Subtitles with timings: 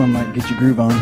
[0.00, 0.92] one might get your groove on.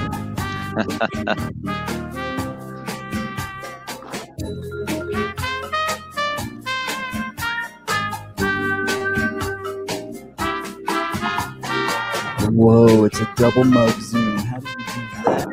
[12.53, 14.39] Whoa, it's a double mug zoom.
[14.39, 14.85] How did do
[15.23, 15.47] that?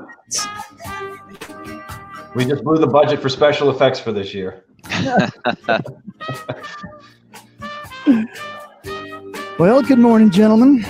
[2.33, 4.65] We just blew the budget for special effects for this year.
[9.57, 10.85] Well, good morning, gentlemen.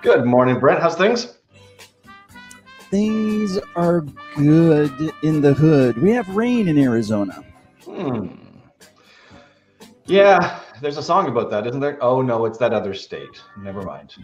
[0.00, 0.80] Good morning, Brent.
[0.80, 1.39] How's things?
[2.90, 4.00] Things are
[4.36, 5.98] good in the hood.
[5.98, 7.44] We have rain in Arizona.
[7.84, 8.28] Hmm.
[10.06, 11.98] Yeah, there's a song about that, isn't there?
[12.02, 13.40] Oh no, it's that other state.
[13.58, 14.14] Never mind.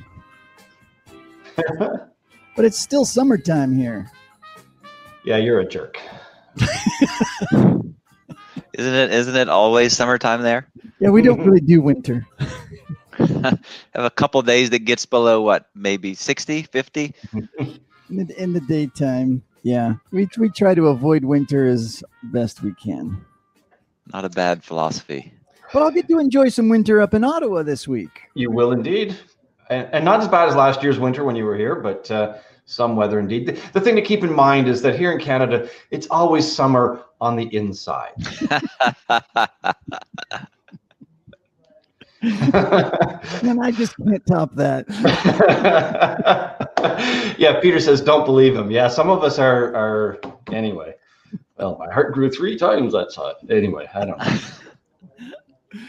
[2.57, 4.11] But it's still summertime here.
[5.25, 6.01] Yeah, you're a jerk.
[8.73, 9.11] Isn't it?
[9.13, 10.67] Isn't it always summertime there?
[10.99, 12.27] Yeah, we don't really do winter.
[13.19, 13.61] Have
[13.95, 17.15] a couple days that gets below what, maybe 60, 50?
[18.09, 19.95] In the, in the daytime, yeah.
[20.13, 23.25] We, we try to avoid winter as best we can.
[24.13, 25.33] Not a bad philosophy.
[25.73, 28.11] But I'll get to enjoy some winter up in Ottawa this week.
[28.35, 29.17] You will indeed,
[29.69, 32.35] and, and not as bad as last year's winter when you were here, but uh,
[32.67, 33.47] some weather indeed.
[33.47, 37.03] The, the thing to keep in mind is that here in Canada, it's always summer
[37.21, 38.13] on the inside.
[42.23, 44.87] And I just can't top that.
[47.39, 48.71] yeah, Peter says, don't believe him.
[48.71, 50.21] Yeah, some of us are are
[50.53, 50.95] anyway.
[51.59, 53.35] Well, my heart grew three times that time.
[53.51, 54.39] Anyway, I don't know.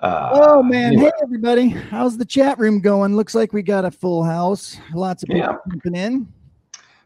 [0.00, 1.68] Uh, Oh man, anyway, hey everybody.
[1.70, 3.16] How's the chat room going?
[3.16, 4.76] Looks like we got a full house.
[4.94, 5.56] Lots of people Yeah.
[5.68, 6.28] jumping in.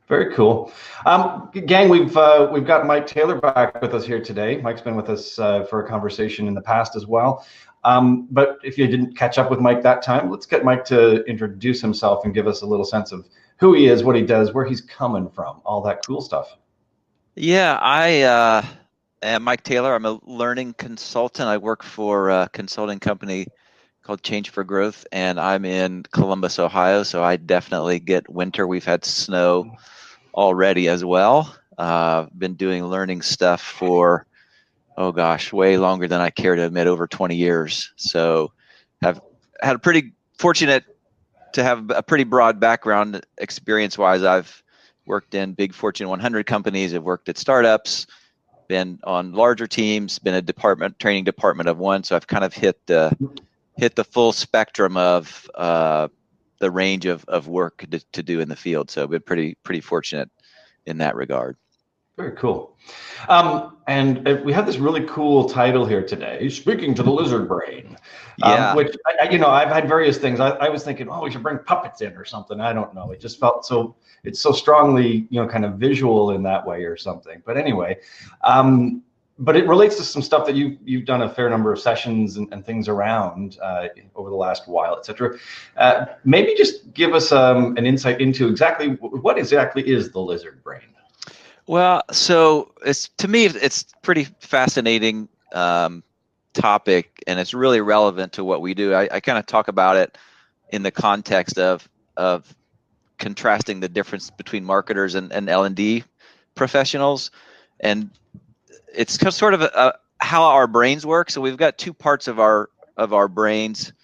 [0.09, 0.71] very cool.
[1.07, 4.61] Um, gang, we've uh, we've got Mike Taylor back with us here today.
[4.61, 7.47] Mike's been with us uh, for a conversation in the past as well.
[7.85, 11.25] Um, but if you didn't catch up with Mike that time, let's get Mike to
[11.25, 14.53] introduce himself and give us a little sense of who he is, what he does,
[14.53, 16.57] where he's coming from, all that cool stuff.
[17.35, 18.65] Yeah, I uh,
[19.23, 19.95] am Mike Taylor.
[19.95, 21.49] I'm a learning consultant.
[21.49, 23.47] I work for a consulting company
[24.03, 27.05] called Change for Growth, and I'm in Columbus, Ohio.
[27.05, 28.67] So I definitely get winter.
[28.67, 29.77] We've had snow
[30.35, 31.55] already as well.
[31.79, 34.27] Uh, been doing learning stuff for
[34.97, 37.93] oh gosh, way longer than I care to admit, over 20 years.
[37.97, 38.53] So
[39.03, 39.21] have
[39.61, 40.85] had a pretty fortunate
[41.53, 44.23] to have a pretty broad background experience wise.
[44.23, 44.63] I've
[45.07, 46.95] worked in big Fortune 100 companies.
[46.95, 48.07] I've worked at startups,
[48.69, 52.05] been on larger teams, been a department training department of one.
[52.05, 53.17] So I've kind of hit the
[53.77, 56.09] hit the full spectrum of uh,
[56.59, 58.91] the range of, of work to, to do in the field.
[58.91, 60.31] So I've been pretty pretty fortunate
[60.87, 61.57] in that regard.
[62.17, 62.77] Very cool.
[63.29, 67.49] Um, and uh, we have this really cool title here today, Speaking to the Lizard
[67.49, 67.97] Brain.
[68.43, 68.75] Um, Yeah.
[68.75, 70.39] which, I, I- you know, I've had various things.
[70.39, 72.61] I, I was thinking, oh, we should bring puppets in or something.
[72.61, 73.13] I don't know.
[73.13, 76.85] It just felt so, it's so strongly, you know, kind of visual in that way
[76.85, 77.43] or something.
[77.47, 77.99] But anyway,
[78.45, 79.03] um,
[79.39, 82.37] but it relates to some stuff that you, you've done a fair number of sessions
[82.37, 85.39] and, and things around uh, over the last while, et cetera.
[85.79, 90.63] Uh, maybe just give us um, an insight into exactly what exactly is the lizard
[90.63, 90.83] brain.
[91.73, 96.03] Well, so it's to me it's pretty fascinating um,
[96.53, 98.93] topic, and it's really relevant to what we do.
[98.93, 100.19] I, I kind of talk about it
[100.69, 101.89] in the context of
[102.19, 102.55] of
[103.19, 106.05] contrasting the difference between marketers and, and L and D
[106.55, 107.31] professionals,
[107.81, 108.11] and
[108.95, 111.31] it's sort of a, a, how our brains work.
[111.31, 112.69] So we've got two parts of our
[112.99, 113.95] of our brains.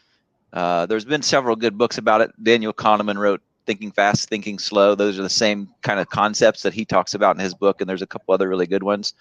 [0.54, 2.30] Uh, there's been several good books about it.
[2.42, 4.94] Daniel Kahneman wrote Thinking Fast, Thinking Slow.
[4.94, 7.88] Those are the same kind of concepts that he talks about in his book, and
[7.88, 9.12] there's a couple other really good ones.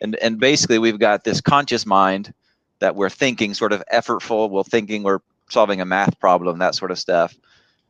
[0.00, 2.34] And and basically, we've got this conscious mind
[2.80, 4.50] that we're thinking, sort of effortful.
[4.50, 7.36] We're thinking we're solving a math problem, that sort of stuff.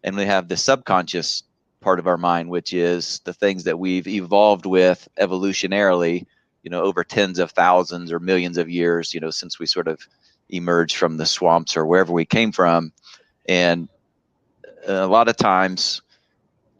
[0.04, 1.44] And we have the subconscious
[1.80, 6.26] part of our mind, which is the things that we've evolved with evolutionarily,
[6.62, 9.88] you know, over tens of thousands or millions of years, you know, since we sort
[9.88, 10.06] of
[10.50, 12.92] emerged from the swamps or wherever we came from.
[13.48, 13.88] And
[14.86, 16.02] a lot of times,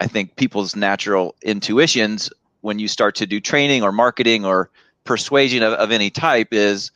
[0.00, 4.70] I think people's natural intuitions when you start to do training or marketing or
[5.04, 6.90] persuasion of, of any type is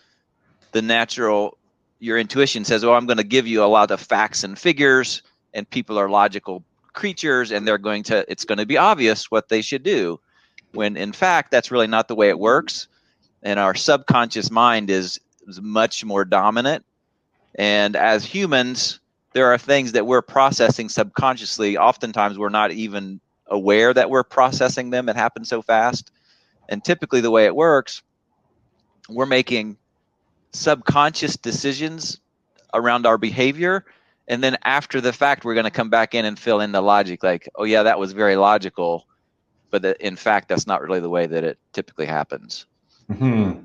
[0.72, 1.58] the natural
[1.98, 5.22] your intuition says oh i'm going to give you a lot of facts and figures
[5.54, 6.62] and people are logical
[6.96, 10.18] creatures and they're going to it's going to be obvious what they should do.
[10.72, 12.88] When in fact that's really not the way it works
[13.42, 16.84] and our subconscious mind is, is much more dominant.
[17.54, 18.98] And as humans
[19.36, 21.76] there are things that we're processing subconsciously.
[21.76, 25.10] Oftentimes we're not even aware that we're processing them.
[25.10, 26.10] It happens so fast.
[26.70, 28.02] And typically the way it works
[29.10, 29.76] we're making
[30.52, 32.18] subconscious decisions
[32.72, 33.84] around our behavior.
[34.26, 36.80] And then after the fact we're going to come back in and fill in the
[36.80, 39.06] logic like oh yeah that was very logical
[39.70, 42.64] but in fact that's not really the way that it typically happens.
[43.10, 43.64] Mm-hmm.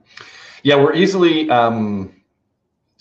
[0.63, 2.13] yeah we're easily um,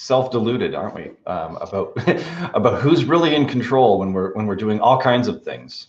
[0.01, 1.93] self-deluded aren't we um, about
[2.55, 5.89] about who's really in control when we're when we're doing all kinds of things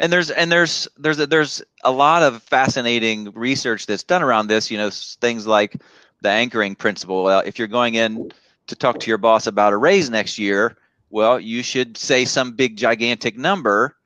[0.00, 4.46] and there's and there's there's a, there's a lot of fascinating research that's done around
[4.46, 5.76] this you know things like
[6.22, 8.30] the anchoring principle well if you're going in
[8.66, 10.76] to talk to your boss about a raise next year
[11.12, 13.96] well, you should say some big gigantic number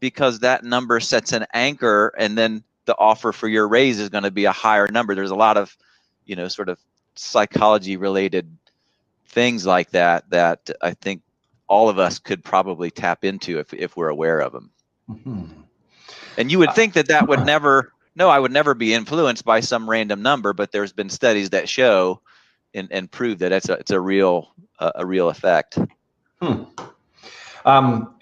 [0.00, 4.24] because that number sets an anchor and then the offer for your raise is going
[4.24, 5.14] to be a higher number.
[5.14, 5.76] There's a lot of,
[6.26, 6.78] you know, sort of
[7.14, 8.57] psychology related
[9.28, 11.22] things like that that I think
[11.68, 14.70] all of us could probably tap into if, if we're aware of them.
[15.08, 15.44] Mm-hmm.
[16.38, 19.60] And you would think that that would never, no, I would never be influenced by
[19.60, 22.20] some random number, but there's been studies that show
[22.74, 25.78] and, and prove that it's a, it's a real, uh, a real effect.
[26.40, 26.62] Hmm.
[27.64, 28.14] Um,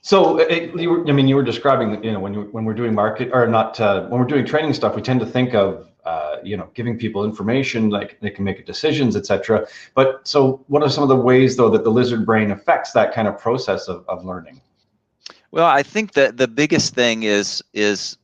[0.00, 2.74] so, it, you were, I mean, you were describing, you know, when you, when we're
[2.74, 5.91] doing market or not, uh, when we're doing training stuff, we tend to think of,
[6.04, 9.66] uh, you know, giving people information like they can make decisions, etc.
[9.94, 13.14] But so, what are some of the ways, though, that the lizard brain affects that
[13.14, 14.60] kind of process of, of learning?
[15.52, 18.16] Well, I think that the biggest thing is is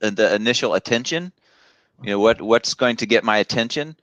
[0.00, 1.32] the initial attention.
[2.02, 3.96] You know, what what's going to get my attention?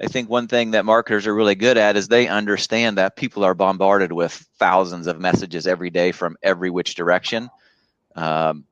[0.00, 3.44] I think one thing that marketers are really good at is they understand that people
[3.44, 7.48] are bombarded with thousands of messages every day from every which direction.
[8.14, 8.64] Um,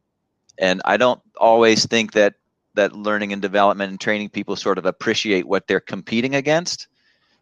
[0.58, 2.34] and I don't always think that
[2.74, 6.88] that learning and development and training people sort of appreciate what they're competing against.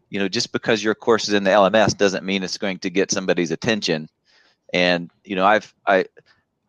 [0.09, 2.89] You know, just because your course is in the LMS doesn't mean it's going to
[2.89, 4.07] get somebody's attention.
[4.73, 6.05] And you know, I've I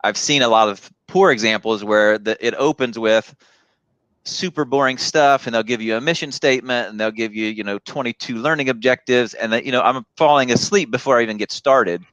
[0.03, 3.35] I've seen a lot of poor examples where the, it opens with
[4.25, 7.63] super boring stuff and they'll give you a mission statement and they'll give you you
[7.63, 11.51] know 22 learning objectives and that you know i'm falling asleep before i even get
[11.51, 12.03] started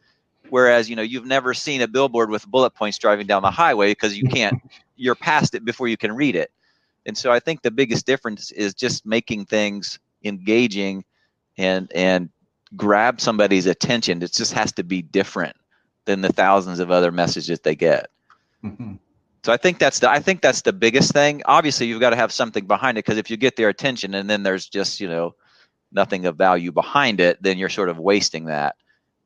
[0.50, 3.92] whereas you know you've never seen a billboard with bullet points driving down the highway
[3.92, 4.60] because you can't
[5.02, 6.50] you're past it before you can read it
[7.06, 11.04] and so i think the biggest difference is just making things engaging
[11.58, 12.30] and and
[12.76, 15.56] grab somebody's attention it just has to be different
[16.04, 18.10] than the thousands of other messages they get
[18.64, 18.94] mm-hmm.
[19.44, 21.42] So I think that's the I think that's the biggest thing.
[21.46, 24.30] Obviously, you've got to have something behind it because if you get their attention and
[24.30, 25.34] then there's just you know
[25.90, 28.76] nothing of value behind it, then you're sort of wasting that.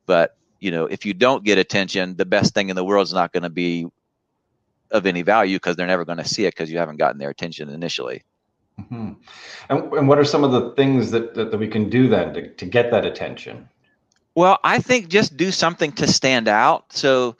[0.07, 3.13] But you know, if you don't get attention, the best thing in the world is
[3.13, 3.87] not going to be
[4.91, 7.29] of any value because they're never going to see it because you haven't gotten their
[7.29, 8.23] attention initially.
[8.79, 9.13] Mm-hmm.
[9.69, 12.33] And, and what are some of the things that, that, that we can do then
[12.33, 13.67] to, to get that attention?
[14.35, 16.93] Well, I think just do something to stand out.
[16.93, 17.35] So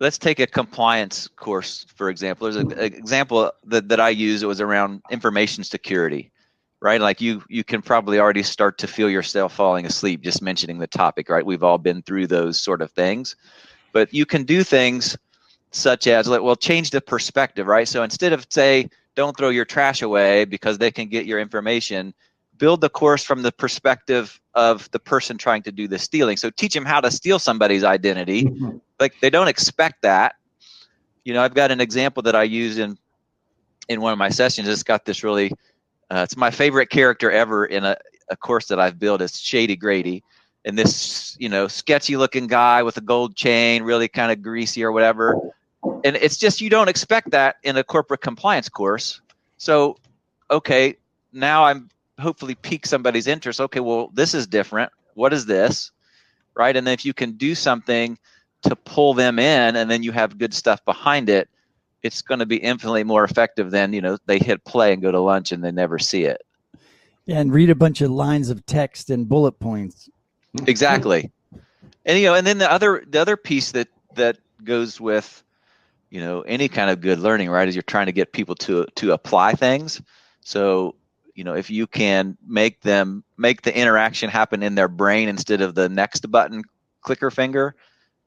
[0.00, 4.46] let's take a compliance course for example there's an example that, that i use it
[4.46, 6.32] was around information security
[6.80, 10.78] right like you you can probably already start to feel yourself falling asleep just mentioning
[10.78, 13.36] the topic right we've all been through those sort of things
[13.92, 15.16] but you can do things
[15.70, 19.64] such as like well change the perspective right so instead of say don't throw your
[19.64, 22.12] trash away because they can get your information
[22.60, 26.36] build the course from the perspective of the person trying to do the stealing.
[26.36, 28.44] So teach them how to steal somebody's identity.
[28.44, 28.76] Mm-hmm.
[29.00, 30.36] Like they don't expect that.
[31.24, 32.96] You know, I've got an example that I use in
[33.88, 34.68] in one of my sessions.
[34.68, 35.50] It's got this really,
[36.10, 37.96] uh, it's my favorite character ever in a,
[38.28, 39.20] a course that I've built.
[39.20, 40.22] It's Shady Grady,
[40.64, 44.84] and this you know sketchy looking guy with a gold chain, really kind of greasy
[44.84, 45.34] or whatever.
[45.82, 49.20] And it's just you don't expect that in a corporate compliance course.
[49.56, 49.96] So,
[50.50, 50.96] okay,
[51.32, 53.60] now I'm hopefully pique somebody's interest.
[53.60, 54.92] Okay, well, this is different.
[55.14, 55.90] What is this?
[56.54, 56.76] Right.
[56.76, 58.18] And then if you can do something
[58.62, 61.48] to pull them in and then you have good stuff behind it,
[62.02, 65.10] it's going to be infinitely more effective than, you know, they hit play and go
[65.10, 66.42] to lunch and they never see it.
[67.26, 70.08] Yeah, and read a bunch of lines of text and bullet points.
[70.66, 71.30] Exactly.
[72.04, 75.44] and you know, and then the other the other piece that that goes with
[76.10, 78.84] you know any kind of good learning right is you're trying to get people to
[78.96, 80.02] to apply things
[80.40, 80.94] so
[81.34, 85.60] you know if you can make them make the interaction happen in their brain instead
[85.60, 86.62] of the next button
[87.00, 87.74] clicker finger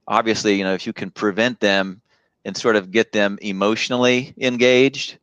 [0.07, 2.01] obviously you know if you can prevent them
[2.45, 5.17] and sort of get them emotionally engaged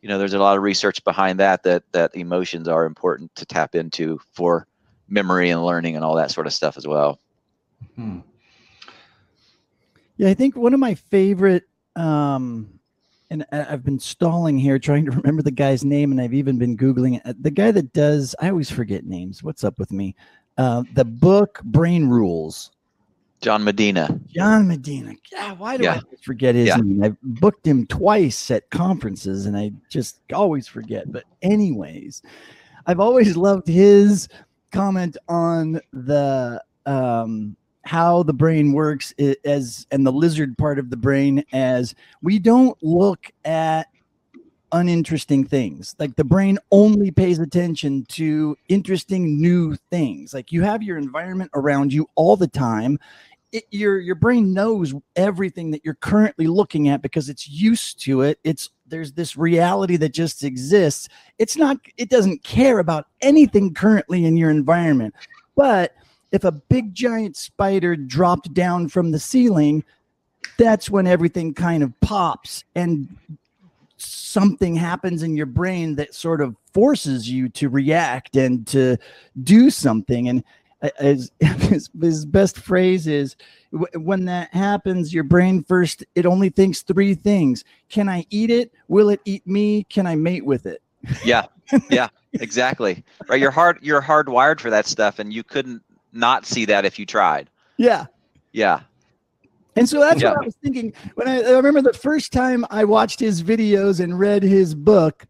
[0.00, 3.46] you know there's a lot of research behind that that that emotions are important to
[3.46, 4.66] tap into for
[5.08, 7.18] memory and learning and all that sort of stuff as well
[7.94, 8.18] hmm.
[10.16, 11.64] yeah i think one of my favorite
[11.96, 12.78] um
[13.30, 16.76] and I've been stalling here trying to remember the guy's name, and I've even been
[16.76, 17.22] googling it.
[17.24, 19.42] Uh, the guy that does, I always forget names.
[19.42, 20.14] What's up with me?
[20.56, 22.70] Uh, the book Brain Rules.
[23.40, 24.18] John Medina.
[24.26, 25.14] John Medina.
[25.30, 25.94] Yeah, why do yeah.
[25.94, 26.76] I forget his yeah.
[26.76, 27.04] name?
[27.04, 31.12] I've booked him twice at conferences, and I just always forget.
[31.12, 32.22] But anyways,
[32.86, 34.28] I've always loved his
[34.72, 37.56] comment on the um,
[37.88, 39.14] how the brain works
[39.46, 43.86] as and the lizard part of the brain as we don't look at
[44.72, 45.96] uninteresting things.
[45.98, 50.34] Like the brain only pays attention to interesting new things.
[50.34, 52.98] Like you have your environment around you all the time.
[53.52, 58.20] It, your your brain knows everything that you're currently looking at because it's used to
[58.20, 58.38] it.
[58.44, 61.08] It's there's this reality that just exists.
[61.38, 65.14] It's not it doesn't care about anything currently in your environment.
[65.56, 65.94] But
[66.32, 69.84] if a big giant spider dropped down from the ceiling,
[70.58, 73.16] that's when everything kind of pops and
[73.96, 78.96] something happens in your brain that sort of forces you to react and to
[79.42, 80.28] do something.
[80.28, 80.44] And
[81.00, 83.36] as his, his best phrase is
[83.94, 87.64] when that happens your brain first it only thinks three things.
[87.88, 88.72] Can i eat it?
[88.86, 89.84] Will it eat me?
[89.84, 90.82] Can i mate with it?
[91.24, 91.46] Yeah.
[91.90, 93.04] Yeah exactly.
[93.28, 95.82] Right you're hard you're hardwired for that stuff and you couldn't
[96.12, 98.06] not see that if you tried yeah
[98.52, 98.80] yeah
[99.78, 100.30] and so that's yeah.
[100.30, 104.00] what I was thinking when I, I, remember the first time I watched his videos
[104.00, 105.24] and read his book.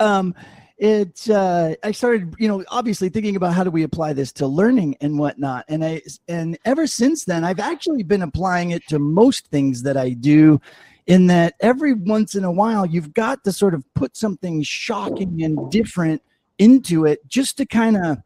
[0.00, 0.34] Um,
[0.76, 4.46] it uh, I started, you know, obviously thinking about how do we apply this to
[4.48, 8.98] learning and whatnot, and I and ever since then I've actually been applying it to
[8.98, 10.60] most things that I do.
[11.06, 15.42] In that every once in a while you've got to sort of put something shocking
[15.42, 16.22] and different
[16.58, 18.18] into it just to kind of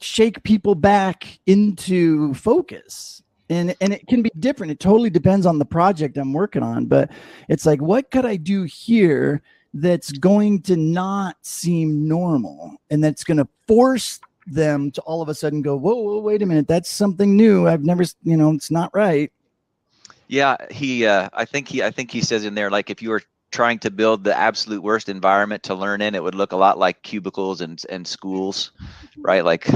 [0.00, 3.22] shake people back into focus.
[3.48, 4.72] And and it can be different.
[4.72, 7.10] It totally depends on the project i'm working on but
[7.48, 9.40] it's like what could i do here
[9.74, 15.28] that's going to not seem normal and that's going to force them to all of
[15.28, 16.68] a sudden go whoa, whoa wait a minute.
[16.68, 17.68] That's something new.
[17.68, 19.32] I've never you know it's not right.
[20.28, 23.10] Yeah he uh, i think he i think he says in there like if you
[23.10, 23.22] were
[23.56, 26.78] trying to build the absolute worst environment to learn in it would look a lot
[26.78, 28.70] like cubicles and and schools
[29.18, 29.44] right?
[29.44, 29.68] Like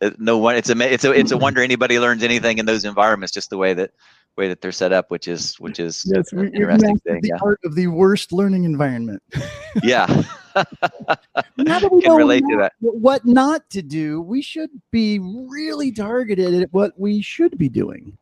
[0.00, 2.84] uh, no one it's a it's a it's a wonder anybody learns anything in those
[2.84, 3.90] environments just the way that
[4.36, 7.38] way that they're set up which is which is yes, an interesting thing the yeah.
[7.42, 9.22] art of the worst learning environment.
[9.82, 10.24] Yeah.
[11.56, 12.72] Now that we can relate to that.
[12.80, 18.16] what not to do we should be really targeted at what we should be doing.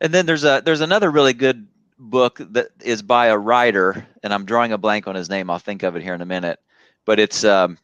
[0.00, 1.66] And then there's a there's another really good
[2.00, 5.58] book that is by a writer and i'm drawing a blank on his name i'll
[5.58, 6.58] think of it here in a minute
[7.04, 7.78] but it's um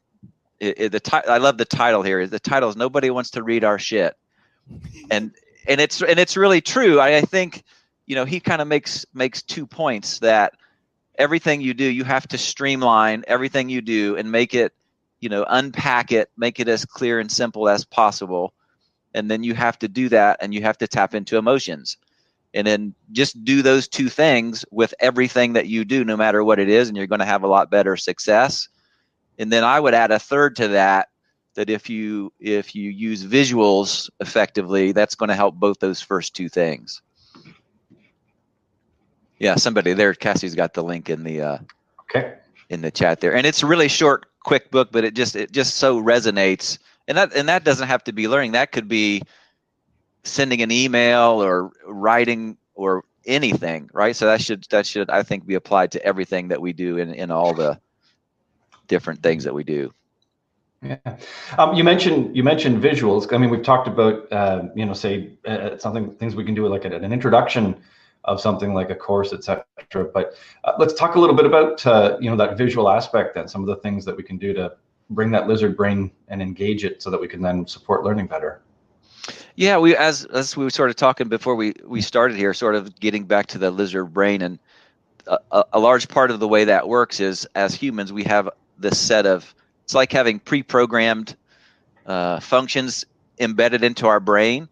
[0.61, 2.27] it, it, the ti- I love the title here.
[2.27, 4.17] The title is "Nobody Wants to Read Our Shit,"
[5.11, 5.33] and
[5.67, 6.99] and it's and it's really true.
[6.99, 7.65] I, I think
[8.07, 10.55] you know he kind of makes makes two points that
[11.19, 14.73] everything you do you have to streamline everything you do and make it
[15.21, 18.53] you know unpack it make it as clear and simple as possible
[19.15, 21.97] and then you have to do that and you have to tap into emotions
[22.57, 26.59] and then just do those two things with everything that you do no matter what
[26.59, 28.69] it is and you're going to have a lot better success
[29.39, 31.09] and then I would add a third to that
[31.55, 36.35] that if you if you use visuals effectively, that's going to help both those first
[36.35, 37.03] two things.
[39.39, 41.59] Yeah, somebody there, Cassie's got the link in the uh,
[42.03, 42.35] okay
[42.69, 45.53] in the chat there, and it's a really short, quick book, but it just it
[45.53, 48.53] just so resonates, and that and that doesn't have to be learning.
[48.53, 49.23] That could be
[50.27, 54.15] sending an email or writing or anything, right?
[54.15, 57.13] So that should that should I think be applied to everything that we do in
[57.15, 57.81] in all the
[58.87, 59.93] different things that we do.
[60.83, 60.99] Yeah,
[61.59, 63.33] um, you mentioned you mentioned visuals.
[63.33, 66.67] I mean, we've talked about uh, you know, say uh, something things we can do
[66.69, 67.77] like an, an introduction
[68.25, 69.65] of something like a course, etc.
[69.93, 73.49] But uh, let's talk a little bit about uh, you know that visual aspect then.
[73.49, 74.73] Some of the things that we can do to
[75.11, 78.61] bring that lizard brain and engage it, so that we can then support learning better.
[79.57, 82.75] Yeah, we as as we were sort of talking before we we started here, sort
[82.75, 84.59] of getting back to the lizard brain, and
[85.27, 88.99] a, a large part of the way that works is as humans we have this
[88.99, 89.55] set of
[89.85, 91.37] it's like having pre-programmed
[92.07, 93.05] uh, functions
[93.39, 94.69] embedded into our brain.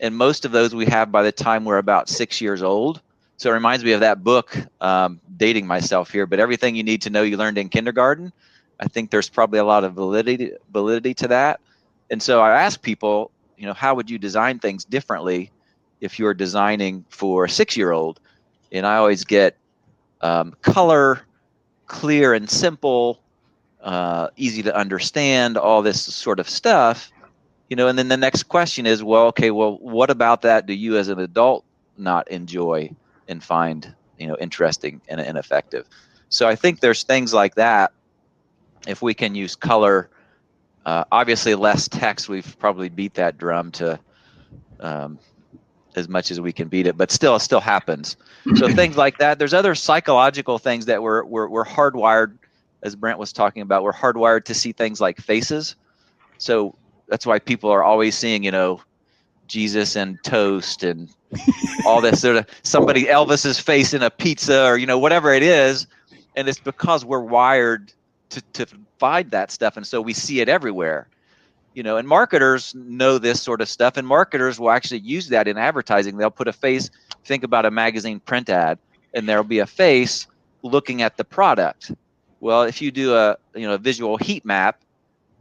[0.00, 3.00] And most of those we have by the time we're about six years old.
[3.38, 7.02] So it reminds me of that book um, dating myself here but everything you need
[7.02, 8.32] to know you learned in kindergarten
[8.80, 11.60] i think there's probably a lot of validity validity to that.
[12.10, 15.50] And so i ask people you know how would you design things differently
[16.00, 18.20] if you're designing for a six year old
[18.72, 19.56] and i always get
[20.22, 21.20] um, color
[21.86, 23.20] clear and simple
[23.86, 27.12] uh, easy to understand, all this sort of stuff,
[27.70, 27.86] you know.
[27.86, 31.08] And then the next question is, well, okay, well, what about that do you as
[31.08, 31.64] an adult
[31.96, 32.90] not enjoy
[33.28, 35.86] and find, you know, interesting and, and effective?
[36.30, 37.92] So I think there's things like that.
[38.88, 40.10] If we can use color,
[40.86, 43.98] uh, obviously less text, we've probably beat that drum to
[44.80, 45.18] um,
[45.96, 48.16] as much as we can beat it, but still, it still happens.
[48.54, 49.38] So things like that.
[49.38, 52.38] There's other psychological things that we're, we're, we're hardwired
[52.82, 55.74] as Brent was talking about, we're hardwired to see things like faces.
[56.38, 56.76] So
[57.08, 58.80] that's why people are always seeing, you know,
[59.48, 61.08] Jesus and toast and
[61.86, 65.44] all this sort of somebody Elvis's face in a pizza or you know whatever it
[65.44, 65.86] is,
[66.34, 67.92] and it's because we're wired
[68.30, 68.66] to to
[68.98, 71.08] find that stuff, and so we see it everywhere.
[71.74, 75.46] You know, and marketers know this sort of stuff, and marketers will actually use that
[75.46, 76.16] in advertising.
[76.16, 76.90] They'll put a face.
[77.24, 78.78] Think about a magazine print ad,
[79.12, 80.26] and there'll be a face
[80.62, 81.92] looking at the product.
[82.40, 84.80] Well, if you do a you know a visual heat map,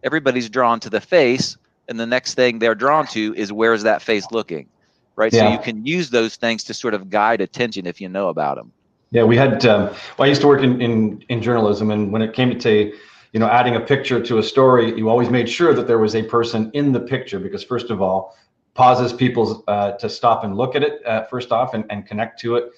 [0.03, 1.57] everybody's drawn to the face,
[1.87, 4.67] and the next thing they're drawn to is where is that face looking,
[5.15, 5.31] right?
[5.31, 5.47] Yeah.
[5.47, 8.57] So you can use those things to sort of guide attention if you know about
[8.57, 8.71] them.
[9.11, 9.65] Yeah, we had.
[9.65, 9.83] Um,
[10.17, 12.93] well, I used to work in, in in journalism, and when it came to say,
[13.35, 16.15] you know, adding a picture to a story, you always made sure that there was
[16.15, 18.33] a person in the picture because first of all,
[18.75, 22.39] pauses people uh, to stop and look at it uh, first off and, and connect
[22.39, 22.71] to it.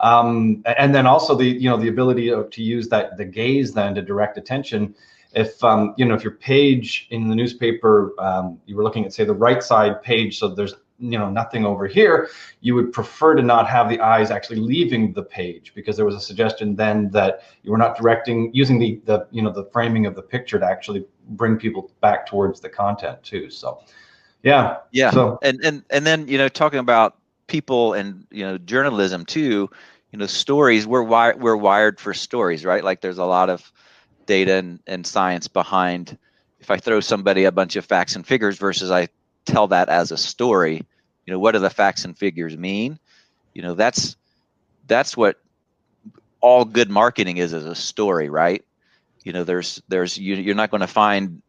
[0.00, 3.94] Um, and then also the you know the ability to use that the gaze then
[3.94, 4.94] to direct attention
[5.34, 9.14] if um, you know if your page in the newspaper um, you were looking at
[9.14, 12.30] say the right side page so there's you know nothing over here
[12.60, 16.14] you would prefer to not have the eyes actually leaving the page because there was
[16.14, 20.06] a suggestion then that you were not directing using the the you know the framing
[20.06, 23.50] of the picture to actually bring people back towards the content too.
[23.50, 23.82] So
[24.42, 24.78] yeah.
[24.92, 25.10] Yeah.
[25.10, 27.16] So and and and then you know talking about
[27.48, 29.68] people and you know journalism too
[30.12, 32.84] you know stories we're wired we're wired for stories right?
[32.84, 33.72] Like there's a lot of
[34.26, 36.16] data and, and science behind
[36.60, 39.08] if I throw somebody a bunch of facts and figures versus I
[39.44, 40.86] tell that as a story,
[41.26, 42.98] you know, what do the facts and figures mean?
[43.54, 44.16] You know, that's
[44.86, 45.38] that's what
[46.40, 48.64] all good marketing is as a story, right?
[49.24, 51.42] You know, there's there's you, you're not going to find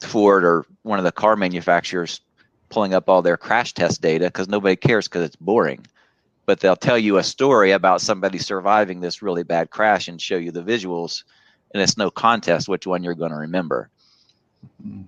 [0.00, 2.20] Ford or one of the car manufacturers
[2.70, 5.86] pulling up all their crash test data because nobody cares because it's boring.
[6.46, 10.36] But they'll tell you a story about somebody surviving this really bad crash and show
[10.36, 11.22] you the visuals
[11.72, 13.90] and it's no contest which one you're going to remember.
[14.84, 15.02] Mm-hmm.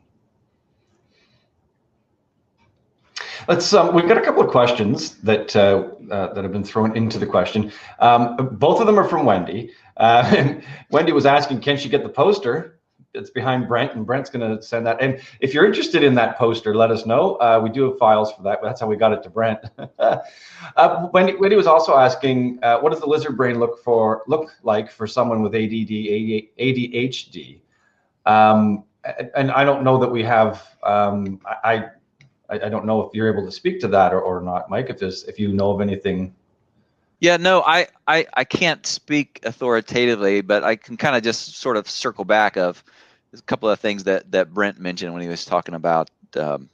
[3.48, 3.72] Let's.
[3.72, 7.18] Um, we've got a couple of questions that uh, uh, that have been thrown into
[7.18, 7.72] the question.
[7.98, 9.73] Um, both of them are from Wendy.
[9.97, 10.54] Uh,
[10.90, 12.80] Wendy was asking, "Can she get the poster?"
[13.14, 15.00] It's behind Brent, and Brent's going to send that.
[15.00, 17.36] And if you're interested in that poster, let us know.
[17.36, 18.58] Uh, we do have files for that.
[18.60, 19.60] That's how we got it to Brent.
[20.00, 24.50] uh, Wendy, Wendy was also asking, uh, what does the lizard brain look for look
[24.64, 27.60] like for someone with ADD, ADHD?
[28.26, 28.82] Um,
[29.34, 30.62] and I don't know that we have.
[30.82, 31.90] Um, I,
[32.62, 34.90] I don't know if you're able to speak to that or, or not, Mike.
[34.90, 36.34] If there's if you know of anything
[37.25, 41.78] yeah, no, I, I, I can't speak authoritatively, but I can kind of just sort
[41.78, 42.84] of circle back of
[43.32, 46.69] a couple of things that that Brent mentioned when he was talking about um,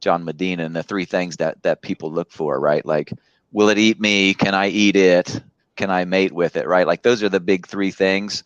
[0.00, 2.84] John Medina and the three things that that people look for, right?
[2.84, 3.12] Like,
[3.50, 4.34] will it eat me?
[4.34, 5.42] Can I eat it?
[5.76, 6.66] Can I mate with it?
[6.66, 6.86] Right?
[6.86, 8.44] Like those are the big three things.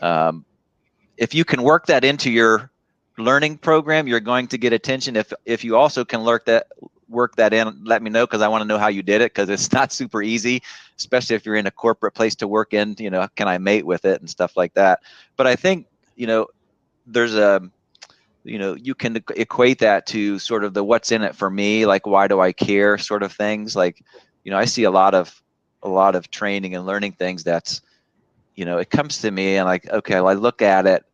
[0.00, 0.44] Um,
[1.16, 2.69] if you can work that into your
[3.20, 5.16] learning program, you're going to get attention.
[5.16, 6.66] If if you also can work that
[7.08, 9.32] work that in, let me know because I want to know how you did it
[9.34, 10.62] because it's not super easy,
[10.96, 12.96] especially if you're in a corporate place to work in.
[12.98, 15.00] You know, can I mate with it and stuff like that.
[15.36, 16.46] But I think you know
[17.06, 17.62] there's a
[18.44, 21.86] you know you can equate that to sort of the what's in it for me
[21.86, 24.02] like why do i care sort of things like
[24.44, 25.42] you know i see a lot of
[25.82, 27.82] a lot of training and learning things that's
[28.54, 31.04] you know it comes to me and like okay well, i look at it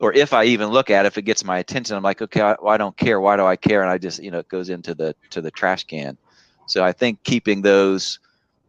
[0.00, 2.40] or if i even look at it if it gets my attention i'm like okay
[2.40, 3.20] I, well, I don't care.
[3.20, 3.82] Why do i care?
[3.82, 6.16] And i just you know it goes into the to the trash can.
[6.66, 8.18] So i think keeping those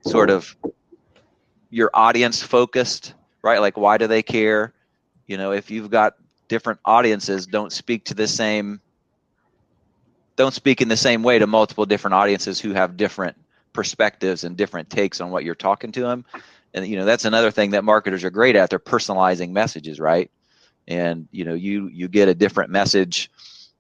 [0.06, 0.56] sort of
[1.70, 3.14] your audience focused
[3.46, 3.60] right?
[3.60, 4.74] Like why do they care?
[5.28, 6.16] You know if you've got
[6.48, 8.82] different audiences don't speak to the same
[10.36, 13.38] don't speak in the same way to multiple different audiences who have different
[13.74, 16.24] perspectives and different takes on what you're talking to them
[16.76, 18.70] and you know that's another thing that marketers are great at.
[18.70, 20.30] They're personalizing messages right
[20.88, 23.32] and you know you you get a different message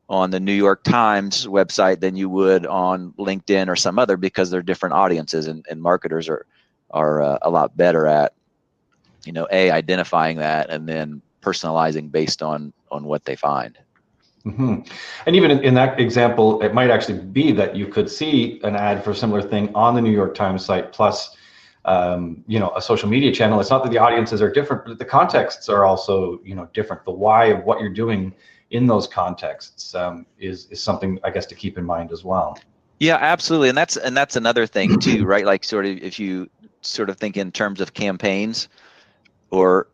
[0.08, 4.50] on the new york times website than you would on linkedin or some other because
[4.50, 6.46] they're different audiences and, and marketers are
[6.92, 8.34] are uh, a lot better at
[9.26, 13.78] you know a identifying that and then personalizing based on on what they find.
[14.46, 14.82] Mm-hmm.
[15.26, 18.76] And even in, in, that example, it might actually be that you could see an
[18.76, 21.36] ad for a similar thing on the New York Times site, plus,
[21.86, 23.60] um, you know, a social media channel.
[23.60, 27.06] It's not that the audiences are different, but the contexts are also, you know, different.
[27.06, 28.34] The why of what you're doing
[28.72, 32.60] in those contexts um, is is something I guess to keep in mind as well.
[33.00, 35.46] Yeah, absolutely, and that's and that's another thing too, right?
[35.46, 36.50] Like, sort of, if you
[36.82, 38.68] sort of think in terms of campaigns,
[39.52, 39.88] or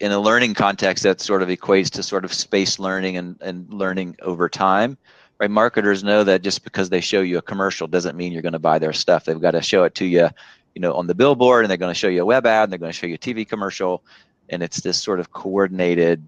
[0.00, 3.72] in a learning context that sort of equates to sort of space learning and, and
[3.72, 4.96] learning over time
[5.40, 8.52] right marketers know that just because they show you a commercial doesn't mean you're going
[8.52, 10.28] to buy their stuff they've got to show it to you
[10.74, 12.72] you know on the billboard and they're going to show you a web ad and
[12.72, 14.02] they're going to show you a tv commercial
[14.50, 16.22] and it's this sort of coordinated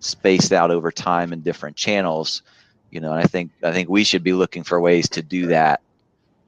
[0.00, 2.42] spaced out over time in different channels
[2.90, 5.46] you know, and I think I think we should be looking for ways to do
[5.46, 5.80] that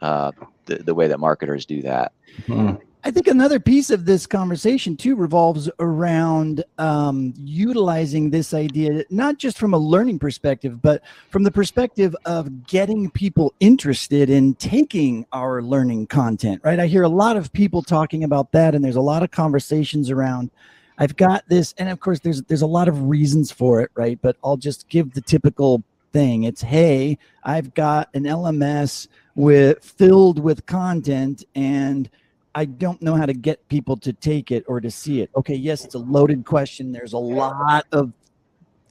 [0.00, 0.32] uh,
[0.66, 2.12] the the way that marketers do that.
[2.46, 2.82] Mm-hmm.
[3.04, 9.38] I think another piece of this conversation too revolves around um, utilizing this idea, not
[9.38, 15.26] just from a learning perspective, but from the perspective of getting people interested in taking
[15.32, 16.78] our learning content, right?
[16.78, 20.08] I hear a lot of people talking about that, and there's a lot of conversations
[20.08, 20.52] around.
[20.96, 24.18] I've got this, and of course, there's there's a lot of reasons for it, right?
[24.22, 26.44] But I'll just give the typical thing.
[26.44, 32.08] It's hey, I've got an LMS with filled with content and
[32.54, 35.30] I don't know how to get people to take it or to see it.
[35.36, 36.92] Okay, yes, it's a loaded question.
[36.92, 38.12] There's a lot of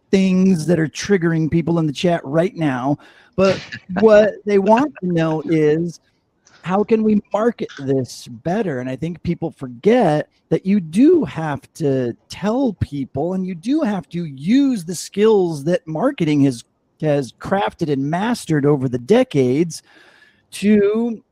[0.10, 2.98] things that are triggering people in the chat right now.
[3.36, 3.60] But
[4.02, 6.00] what they want to know is
[6.64, 8.80] how can we market this better?
[8.80, 13.82] And I think people forget that you do have to tell people and you do
[13.82, 16.64] have to use the skills that marketing has
[17.00, 19.82] has crafted and mastered over the decades
[20.52, 21.24] to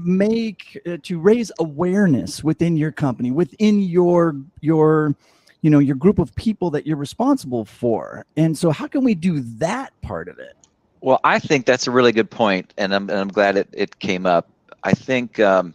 [0.00, 5.14] make uh, to raise awareness within your company within your your
[5.62, 8.26] you know your group of people that you're responsible for.
[8.36, 10.56] And so how can we do that part of it?
[11.00, 13.98] Well i think that's a really good point and i'm, and I'm glad it, it
[13.98, 14.48] came up.
[14.84, 15.74] I think um,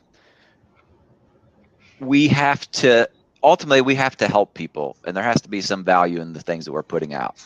[1.99, 3.09] we have to
[3.43, 6.41] ultimately we have to help people and there has to be some value in the
[6.41, 7.45] things that we're putting out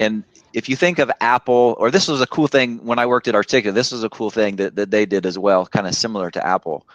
[0.00, 3.28] and if you think of Apple, or this was a cool thing when I worked
[3.28, 5.94] at Articulate, this was a cool thing that, that they did as well, kind of
[5.94, 6.86] similar to Apple.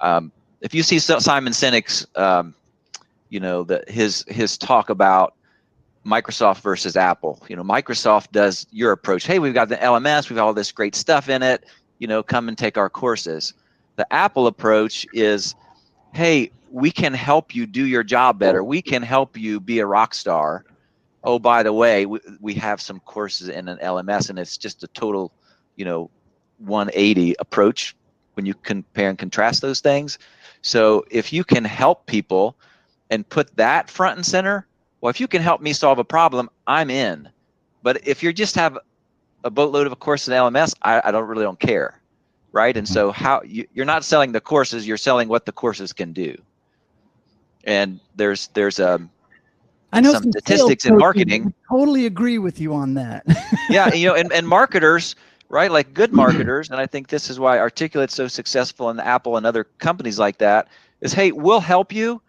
[0.00, 2.54] Um, if you see Simon Sinek's, um,
[3.28, 5.34] you know, the, his his talk about
[6.04, 9.26] Microsoft versus Apple, you know, Microsoft does your approach.
[9.26, 11.64] Hey, we've got the LMS, we've got all this great stuff in it.
[11.98, 13.52] You know, come and take our courses.
[13.96, 15.54] The Apple approach is,
[16.14, 18.64] hey, we can help you do your job better.
[18.64, 20.64] We can help you be a rock star
[21.24, 24.82] oh by the way we, we have some courses in an lms and it's just
[24.82, 25.32] a total
[25.76, 26.10] you know
[26.58, 27.96] 180 approach
[28.34, 30.18] when you compare and contrast those things.
[30.62, 32.56] So if you can help people
[33.10, 34.66] and put that front and center
[35.00, 37.28] well if you can help me solve a problem i'm in.
[37.82, 38.78] But if you just have
[39.44, 42.02] a boatload of a course in lms i, I don't really don't care
[42.52, 42.76] right?
[42.76, 46.12] And so how you, you're not selling the courses you're selling what the courses can
[46.12, 46.40] do.
[47.64, 49.10] And there's there's a um,
[49.92, 51.52] I know some, some statistics in marketing.
[51.68, 53.24] totally agree with you on that.
[53.70, 55.14] yeah, you know, and, and marketers,
[55.48, 55.70] right?
[55.70, 59.44] Like good marketers, and I think this is why Articulate's so successful in Apple and
[59.44, 60.68] other companies like that,
[61.02, 62.22] is hey, we'll help you.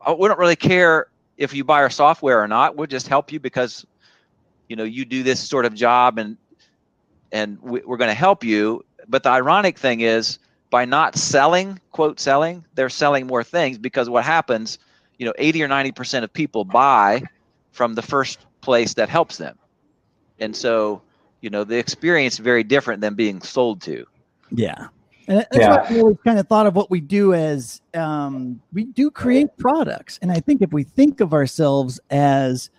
[0.00, 2.76] Uh, we don't really care if you buy our software or not.
[2.76, 3.84] We'll just help you because,
[4.68, 6.36] you know, you do this sort of job and
[7.30, 8.84] and we're going to help you.
[9.08, 10.38] But the ironic thing is
[10.70, 14.78] by not selling, quote selling, they're selling more things because what happens–
[15.18, 17.22] you know 80 or 90 percent of people buy
[17.72, 19.58] from the first place that helps them
[20.38, 21.02] and so
[21.40, 24.06] you know the experience is very different than being sold to
[24.50, 24.88] yeah
[25.28, 25.68] and that's yeah.
[25.68, 29.56] why I always kind of thought of what we do as um, we do create
[29.56, 30.18] products.
[30.20, 32.70] And I think if we think of ourselves as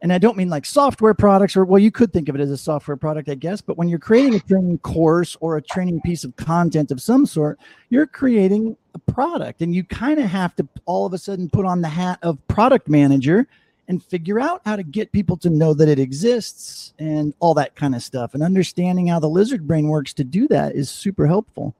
[0.00, 2.50] and I don't mean like software products or well, you could think of it as
[2.50, 3.60] a software product, I guess.
[3.60, 7.26] But when you're creating a training course or a training piece of content of some
[7.26, 7.58] sort,
[7.90, 11.64] you're creating a product, and you kind of have to all of a sudden put
[11.64, 13.46] on the hat of product manager
[13.88, 17.74] and figure out how to get people to know that it exists and all that
[17.74, 18.34] kind of stuff.
[18.34, 21.74] And understanding how the lizard brain works to do that is super helpful.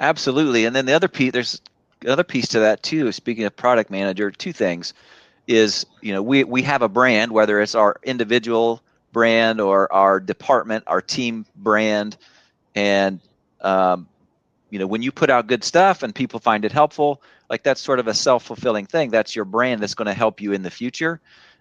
[0.00, 0.64] Absolutely.
[0.64, 1.62] And then the other piece, there's
[2.02, 3.12] another piece to that too.
[3.12, 4.94] Speaking of product manager, two things
[5.46, 10.18] is you know we we have a brand whether it's our individual brand or our
[10.18, 12.16] department our team brand
[12.74, 13.20] and
[13.60, 14.08] um,
[14.70, 17.80] you know when you put out good stuff and people find it helpful like that's
[17.80, 19.10] sort of a self-fulfilling thing.
[19.10, 21.20] That's your brand that's going to help you in the future.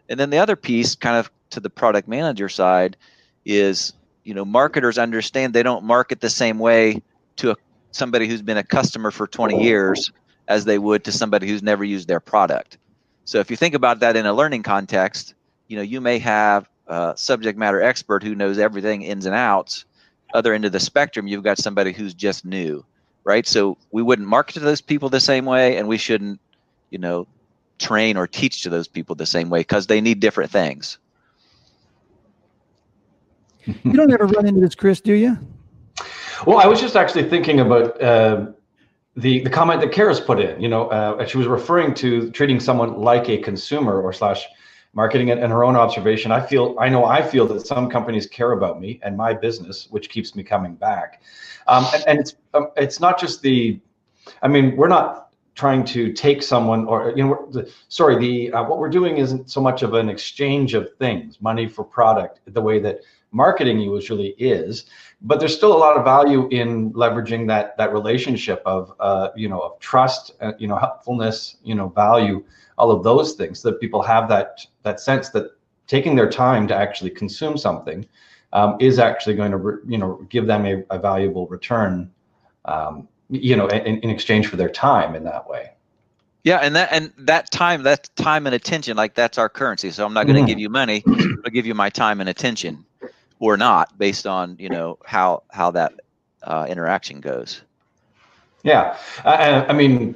[0.09, 2.97] And then the other piece kind of to the product manager side
[3.45, 7.01] is you know marketers understand they don't market the same way
[7.37, 7.55] to a,
[7.91, 10.11] somebody who's been a customer for 20 years
[10.47, 12.77] as they would to somebody who's never used their product.
[13.25, 15.35] So if you think about that in a learning context,
[15.67, 19.85] you know, you may have a subject matter expert who knows everything ins and outs.
[20.33, 22.83] Other end of the spectrum, you've got somebody who's just new,
[23.23, 23.47] right?
[23.47, 26.39] So we wouldn't market to those people the same way, and we shouldn't,
[26.89, 27.27] you know,
[27.79, 30.97] train or teach to those people the same way because they need different things.
[33.83, 35.37] You don't ever run into this, Chris, do you?
[36.45, 38.47] Well, I was just actually thinking about uh,
[39.15, 42.59] the the comment that Karis put in, you know, uh, she was referring to treating
[42.59, 44.45] someone like a consumer or slash
[44.93, 46.31] marketing and, her own observation.
[46.31, 49.87] I feel, I know, I feel that some companies care about me and my business,
[49.89, 51.21] which keeps me coming back.
[51.67, 53.79] Um, and, and, it's um, it's not just the,
[54.41, 58.63] I mean, we're not trying to take someone or you know, the, sorry, the uh,
[58.63, 62.61] what we're doing isn't so much of an exchange of things, money for product, the
[62.61, 62.99] way that
[63.31, 64.85] marketing usually is
[65.23, 69.49] but there's still a lot of value in leveraging that that relationship of uh, you
[69.49, 72.43] know of trust uh, you know helpfulness you know value
[72.77, 75.51] all of those things so that people have that that sense that
[75.87, 78.05] taking their time to actually consume something
[78.53, 82.11] um, is actually going to re, you know give them a, a valuable return
[82.65, 85.71] um, you know in, in exchange for their time in that way
[86.43, 89.91] yeah, and that and that time, that time and attention, like that's our currency.
[89.91, 90.47] So I'm not going to Mhm.
[90.47, 91.05] give you money;
[91.43, 92.85] I'll give you my time and attention,
[93.39, 95.93] or not, based on you know how how that
[96.43, 97.61] uh, interaction goes.
[98.63, 100.15] Yeah, I, I mean,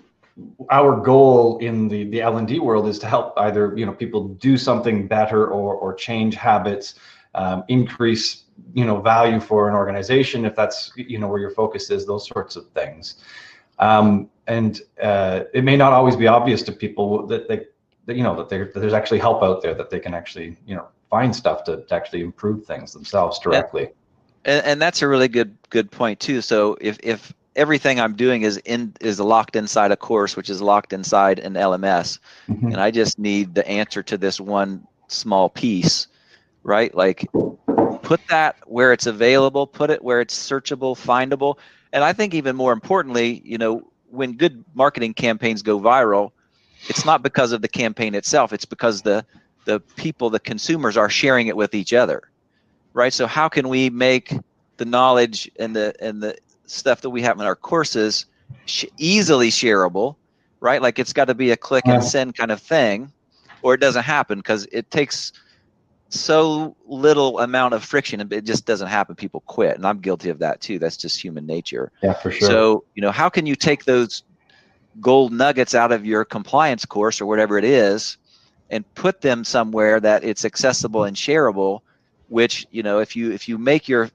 [0.69, 3.93] our goal in the the L and D world is to help either you know
[3.93, 6.95] people do something better or or change habits,
[7.35, 11.89] um, increase you know value for an organization if that's you know where your focus
[11.89, 13.23] is, those sorts of things.
[13.79, 17.65] Um, and uh, it may not always be obvious to people that they
[18.05, 20.57] that, you know that, there- that there's actually help out there that they can actually
[20.65, 23.89] you know find stuff to, to actually improve things themselves directly.
[24.45, 26.41] And, and that's a really good good point too.
[26.41, 30.61] So if if everything I'm doing is in is locked inside a course, which is
[30.61, 32.73] locked inside an LMS, Mhm.
[32.73, 36.07] and I just need the answer to this one small piece,
[36.63, 36.93] right?
[36.95, 37.27] Like
[38.01, 41.55] put that where it's available, put it where it's searchable, findable.
[41.93, 46.31] And I think even more importantly, you know, when good marketing campaigns go viral,
[46.87, 49.25] it's not because of the campaign itself, it's because the
[49.65, 52.21] the people, the consumers are sharing it with each other.
[52.93, 53.13] Right?
[53.13, 54.33] So how can we make
[54.77, 56.35] the knowledge and the and the
[56.67, 58.25] stuff that we have in our courses
[58.65, 60.15] sh- easily shareable,
[60.59, 60.81] right?
[60.81, 62.05] Like it's got to be a click and uh-huh.
[62.05, 63.11] send kind of thing,
[63.61, 65.31] or it doesn't happen because it takes
[66.09, 69.15] so little amount of friction and it just doesn't happen.
[69.15, 70.79] People quit, and I'm guilty of that too.
[70.79, 71.91] That's just human nature.
[72.01, 72.47] Yeah, for sure.
[72.47, 74.23] So you know, how can you take those
[74.99, 78.17] gold nuggets out of your compliance course or whatever it is,
[78.69, 81.81] and put them somewhere that it's accessible and shareable?
[82.29, 84.09] Which you know, if you if you make your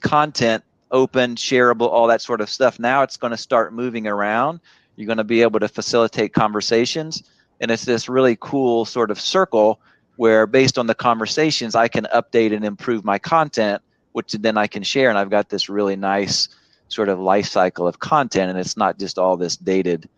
[0.00, 4.60] content open, shareable, all that sort of stuff, now it's going to start moving around.
[4.96, 7.22] You're going to be able to facilitate conversations,
[7.60, 9.80] and it's this really cool sort of circle
[10.16, 14.66] where, based on the conversations, I can update and improve my content, which then I
[14.66, 16.48] can share, and I've got this really nice
[16.88, 20.08] sort of life cycle of content, and it's not just all this dated,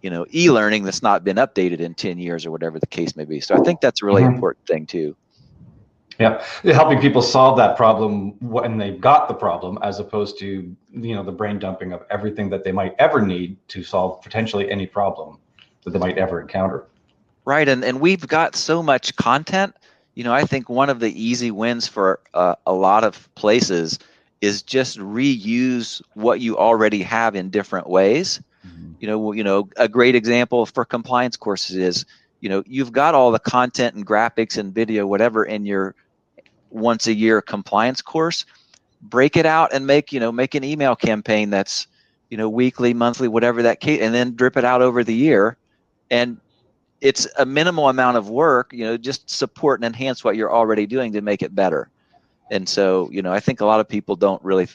[0.00, 3.26] you know, e-learning that's not been updated in 10 years or whatever the case may
[3.26, 3.38] be.
[3.40, 4.34] So I think that's a really Mhm.
[4.34, 5.14] important thing too.
[6.20, 11.14] Yeah, helping people solve that problem when they've got the problem, as opposed to you
[11.14, 14.86] know the brain dumping of everything that they might ever need to solve potentially any
[14.86, 15.38] problem
[15.84, 16.84] that they might ever encounter.
[17.46, 19.74] Right, and and we've got so much content.
[20.14, 23.98] You know, I think one of the easy wins for uh, a lot of places
[24.42, 28.40] is just reuse what you already have in different ways.
[29.00, 32.06] You know, you know, a great example for compliance courses is,
[32.40, 35.94] you know, you've got all the content and graphics and video, whatever, in your
[36.70, 38.46] once a year compliance course.
[39.02, 41.86] Break it out and make, you know, make an email campaign that's,
[42.28, 45.56] you know, weekly, monthly, whatever that case, and then drip it out over the year.
[46.10, 46.38] And
[47.00, 50.86] it's a minimal amount of work, you know, just support and enhance what you're already
[50.86, 51.88] doing to make it better.
[52.50, 54.68] And so, you know, I think a lot of people don't really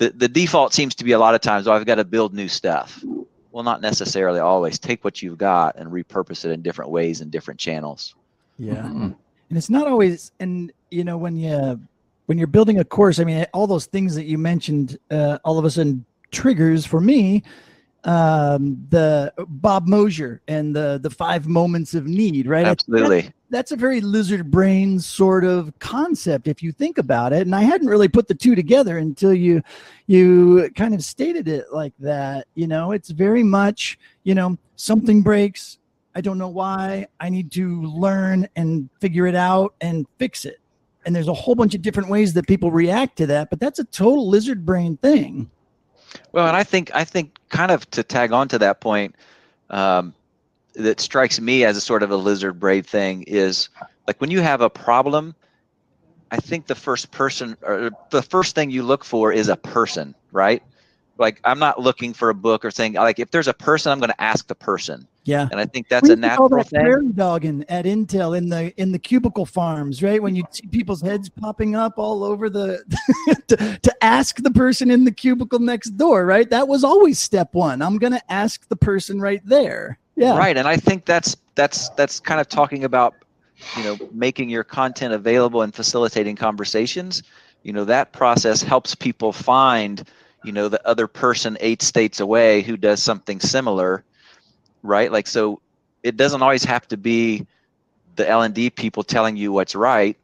[0.00, 2.32] the, the default seems to be a lot of times, oh, I've got to build
[2.32, 3.04] new stuff.
[3.52, 4.78] Well, not necessarily always.
[4.78, 8.14] Take what you've got and repurpose it in different ways and different channels.
[8.58, 8.76] Yeah.
[8.76, 9.14] Mhm.
[9.50, 11.80] And it's not always and you know when you
[12.26, 15.58] when you're building a course i mean all those things that you mentioned uh, all
[15.58, 17.42] of a sudden triggers for me
[18.04, 22.64] um the Bob Mosher and the the five moments of need right?
[22.64, 23.32] I think that- Absolutely.
[23.50, 27.42] that's a very lizard brain sort of concept if you think about it.
[27.42, 29.60] And i hadn't really put the two together until you
[30.06, 32.92] you kind of stated it like that you know?
[32.92, 35.76] It's very much you know something breaks
[36.14, 37.06] i don't know why.
[37.20, 40.60] I need to learn and figure it out and fix it.
[41.04, 43.78] And there's a whole bunch of different ways that people react to that but that's
[43.78, 45.50] a total lizard brain thing.
[46.32, 49.14] Well, and I think I think kind of to tag on to that point,
[49.70, 50.14] um,
[50.74, 53.68] that strikes me as a sort of a lizard brain thing is
[54.06, 55.34] like when you have a problem,
[56.30, 60.14] I think the first person or the first thing you look for is a person,
[60.32, 60.62] right?
[61.20, 64.00] Like I'm not looking for a book or saying like if there's a person, I'm
[64.00, 66.48] going to ask the person, yeah and I think that's We a used to call
[66.48, 66.80] natural that thing.
[66.80, 70.22] prairie dogging at Intel in the in the cubicle farms, right?
[70.22, 72.82] When you see people's heads popping up all over the
[73.48, 76.48] to, to ask the person in the cubicle next door, right?
[76.48, 77.82] That was always step one.
[77.82, 79.98] I'm gonna ask the person right there.
[80.16, 80.36] Yeah.
[80.36, 83.14] Right, and I think that's that's that's kind of talking about
[83.76, 87.22] you know making your content available and facilitating conversations.
[87.62, 90.02] You know that process helps people find
[90.44, 94.04] you know the other person eight states away who does something similar,
[94.82, 95.10] right?
[95.12, 95.60] Like so,
[96.02, 97.46] it doesn't always have to be
[98.16, 100.16] the L and D people telling you what's right.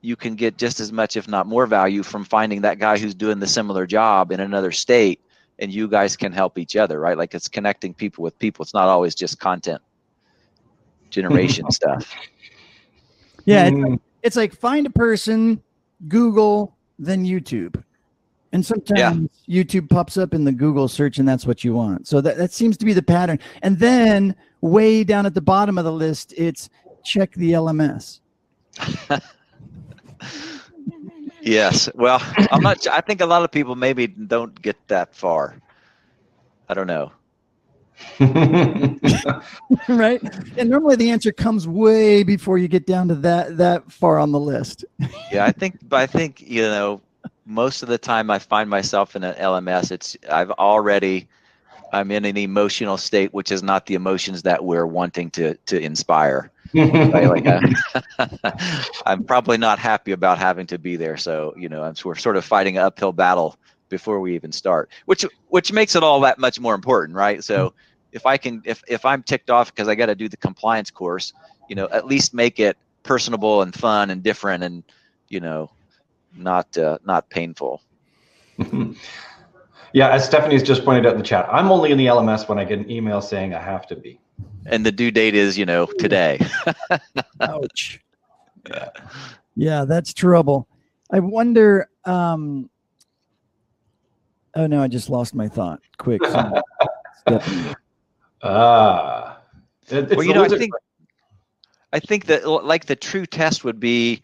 [0.00, 3.14] you can get just as much, if not more, value from finding that guy who's
[3.14, 5.18] doing the similar job in another state,
[5.58, 7.16] and you guys can help each other, right?
[7.16, 8.62] Like it's connecting people with people.
[8.62, 9.80] It's not always just content
[11.08, 12.14] generation stuff.
[13.46, 13.90] Yeah, it's Mm.
[13.90, 15.62] like, it's like find a person,
[16.08, 17.82] Google, then YouTube.
[18.54, 22.06] And sometimes YouTube pops up in the Google search and that's what you want.
[22.06, 23.40] So that, that seems to be the pattern.
[23.62, 26.70] And then way down at the bottom of the list, it's
[27.04, 28.20] check the LMS.
[31.44, 31.90] Yes.
[31.94, 32.86] Well, I'm not.
[32.86, 35.60] I think a lot of people maybe don't get that far.
[36.70, 37.12] I don't know.
[39.88, 40.22] right?
[40.56, 44.32] And normally the answer comes way before you get down to that that far on
[44.32, 44.86] the list.
[45.30, 45.78] Yeah, I think.
[45.86, 47.02] But I think you know,
[47.46, 49.90] most of the time I find myself in an LMS.
[49.90, 51.28] It's I've already.
[51.92, 55.80] I'm in an emotional state, which is not the emotions that we're wanting to to
[55.80, 56.50] inspire.
[56.74, 58.50] Like, uh,
[59.06, 61.16] I'm probably not happy about having to be there.
[61.16, 63.56] So you know, I'm we're sort of fighting an uphill battle
[63.88, 67.44] before we even start, which which makes it all that much more important, right?
[67.44, 67.74] So
[68.12, 70.90] if I can, if if I'm ticked off because I got to do the compliance
[70.90, 71.32] course,
[71.68, 74.82] you know, at least make it personable and fun and different, and
[75.28, 75.70] you know,
[76.36, 77.82] not uh, not painful.
[79.92, 82.58] yeah, as Stephanie's just pointed out in the chat, I'm only in the LMS when
[82.58, 84.20] I get an email saying I have to be.
[84.66, 86.40] And the due date is you know today.
[87.40, 88.00] Ouch.
[89.56, 90.68] Yeah, that's trouble.
[91.10, 91.88] I wonder.
[92.04, 92.70] Um,
[94.54, 95.80] oh no, I just lost my thought.
[95.98, 96.22] Quick.
[97.20, 97.74] Stephanie.
[98.42, 99.38] Ah.
[99.88, 100.72] It- well, you know, I lizard think
[101.92, 104.22] I think that like the true test would be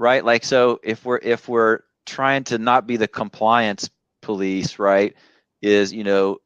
[0.00, 0.24] right.
[0.24, 3.90] Like so, if we're if we're trying to not be the compliance
[4.22, 5.16] police, right?
[5.62, 6.38] Is you know,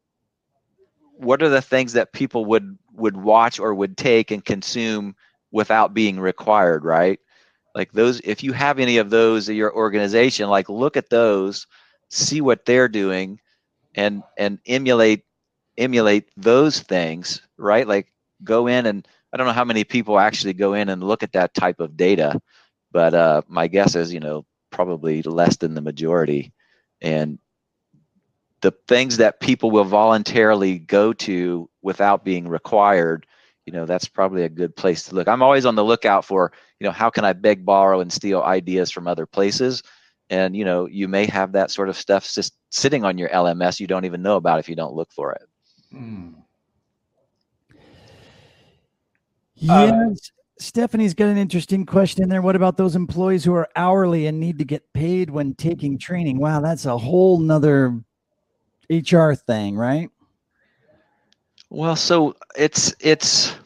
[1.18, 5.14] what are the things that people would would watch or would take and consume
[5.52, 7.20] without being required, right?
[7.74, 11.66] Like those, if you have any of those in your organization, like look at those,
[12.10, 13.40] see what they're doing,
[13.94, 15.24] and and emulate
[15.78, 17.86] emulate those things, right?
[17.88, 18.12] Like
[18.44, 21.32] go in and I don't know how many people actually go in and look at
[21.34, 22.40] that type of data,
[22.94, 26.52] but uh, my guess is you know probably less than the majority,
[27.02, 27.38] and
[28.62, 33.26] the things that people will voluntarily go to without being required,
[33.66, 35.28] you know, that's probably a good place to look.
[35.28, 38.40] I'm always on the lookout for you know how can I beg, borrow, and steal
[38.42, 39.82] ideas from other places.
[40.30, 43.80] And you know, you may have that sort of stuff just sitting on your LMS
[43.80, 45.42] you don't even know about if you don't look for it.
[45.90, 46.30] Hmm.
[49.56, 50.30] Yes.
[50.58, 52.42] Stephanie's got an interesting question there.
[52.42, 56.38] What about those employees who are hourly and need to get paid when taking training?
[56.38, 58.00] Wow, that's a whole nother
[58.88, 60.10] HR thing, right?
[61.70, 63.56] Well, so it's it's.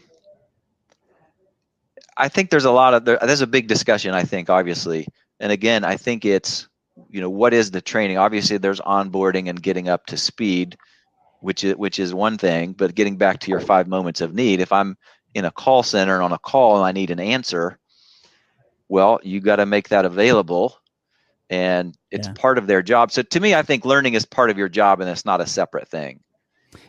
[2.16, 4.14] I think there's a lot of there, there's a big discussion.
[4.14, 5.06] I think obviously,
[5.40, 6.68] and again, I think it's
[7.10, 8.16] you know what is the training?
[8.16, 10.78] Obviously, there's onboarding and getting up to speed,
[11.40, 12.72] which is which is one thing.
[12.72, 14.96] But getting back to your five moments of need, if I'm
[15.34, 17.78] in a call center and on a call and I need an answer,
[18.88, 20.78] well, you got to make that available,
[21.50, 22.32] and it's Yeah.
[22.34, 23.12] part of their job.
[23.12, 25.46] So to me, I think learning is part of your job, and it's not a
[25.46, 26.20] separate thing.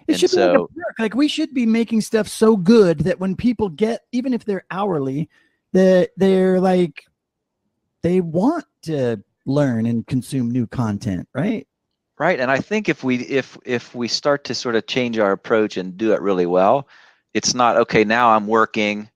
[0.08, 0.70] It And should be like so-.
[0.98, 4.66] Like we should be making stuff so good that when people get, even if they're
[4.72, 5.30] hourly,
[5.74, 7.04] that they're like
[8.02, 11.68] they want to learn and consume new content, right?
[12.18, 15.32] right and i think if we if if we start to sort of change our
[15.32, 16.88] approach and do it really well
[17.34, 19.10] it's not okay now i'm working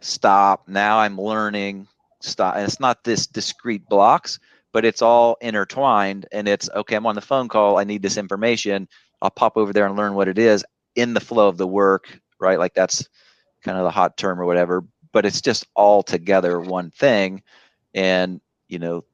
[0.00, 1.86] stop now i'm learning
[2.20, 4.38] stop and it's not this discrete blocks
[4.72, 8.16] but it's all intertwined and it's okay i'm on the phone call i need this
[8.16, 8.88] information
[9.20, 10.64] i'll pop over there and learn what it is
[10.96, 12.58] in the flow of the work right?
[12.58, 13.08] Like that's
[13.62, 17.42] kind of the hot term or whatever but it's just all together one thing
[17.94, 19.04] and you know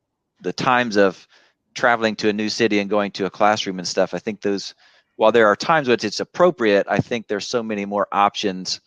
[0.40, 1.28] the times of
[1.74, 4.74] traveling to a new city and going to a classroom and stuff i think those
[5.18, 8.80] while there are times when it's appropriate i think there's so many more options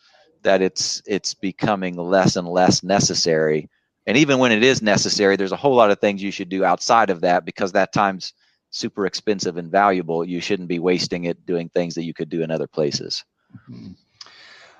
[0.43, 3.69] that it's it's becoming less and less necessary.
[4.07, 6.63] And even when it is necessary there's a whole lot of things you should do
[6.63, 8.33] outside of that because that time's
[8.71, 10.25] super expensive and valuable.
[10.25, 13.23] You shouldn't be wasting it doing things that you could do in other places.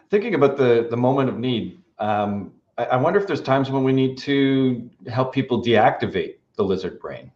[0.09, 3.83] Thinking about the the moment of need, um, I, I wonder if there's times when
[3.83, 7.31] we need to help people deactivate the lizard brain.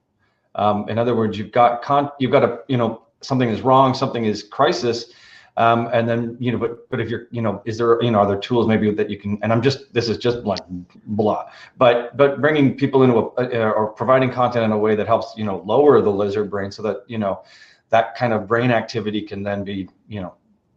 [0.56, 3.93] Um, in other words, you've got con- you've got a you know something is wrong,
[3.93, 5.13] something is crisis,
[5.57, 8.20] um, and then you know, but but if you're you know, is there you know,
[8.20, 9.38] are there tools maybe that you can?
[9.41, 10.59] And I'm just this is just like
[11.05, 15.07] blah, but but bringing people into a uh, or providing content in a way that
[15.07, 17.43] helps you know lower the lizard brain so that you know
[17.89, 20.34] that kind of brain activity can then be you know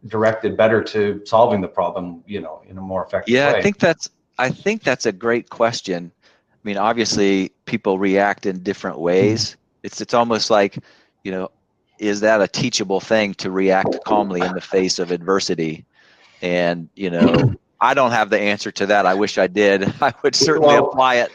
[0.07, 3.59] directed better to solving the problem you know in a more effective yeah way.
[3.59, 6.09] i think that's i think that's a great question
[6.59, 9.55] I mean, obviously, people react in different ways.
[9.83, 10.77] It's it's almost like,
[11.23, 11.51] you know,
[11.99, 15.85] is that a teachable thing to react calmly in the face of adversity?
[16.41, 19.05] And you know, I don't have the answer to that.
[19.05, 19.93] I wish I did.
[20.01, 21.31] I would certainly well, apply it.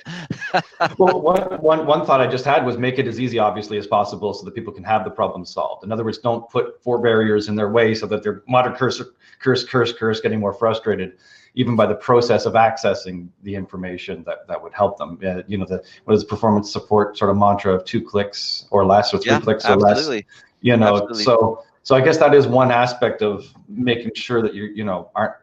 [0.99, 3.87] well, one, one, one thought I just had was make it as easy, obviously, as
[3.87, 5.85] possible so that people can have the problem solved.
[5.85, 9.03] In other words, don't put four barriers in their way so that they're modern curse,
[9.41, 11.15] curse, curse, curse, getting more frustrated,
[11.55, 15.19] even by the process of accessing the information that, that would help them.
[15.25, 18.67] Uh, you know, the what is the performance support sort of mantra of two clicks
[18.71, 20.19] or less or three yeah, clicks absolutely.
[20.19, 20.25] or less.
[20.65, 21.25] You know, absolutely.
[21.25, 25.11] so so I guess that is one aspect of making sure that you you know
[25.15, 25.35] aren't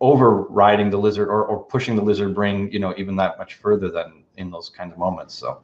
[0.00, 3.90] overriding the lizard or, or pushing the lizard brain, you know, even that much further
[3.90, 5.34] than in those kinds of moments.
[5.34, 5.60] So.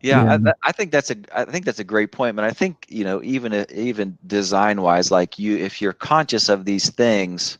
[0.00, 0.52] Yeah, yeah.
[0.64, 2.36] I, I, think that's a I think that's a great point.
[2.36, 6.48] But I think you know even uh, even design wise, like you, if you're conscious
[6.48, 7.58] of these things,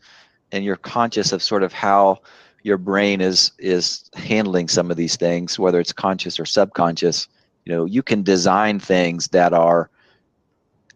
[0.52, 2.20] and you're conscious of sort of how
[2.62, 7.26] your brain is is handling some of these things, whether it's conscious or subconscious,
[7.64, 9.90] you know, you can design things that are